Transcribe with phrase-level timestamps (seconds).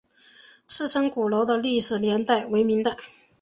[0.65, 2.97] 赤城鼓楼的历史年代为明代。